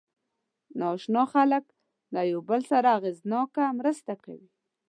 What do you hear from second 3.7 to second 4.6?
مرسته کوي.